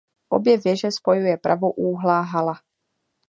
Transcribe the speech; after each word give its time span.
Obě 0.29 0.57
věže 0.57 0.91
spojuje 0.91 1.37
pravoúhlá 1.37 2.21
hala. 2.21 2.53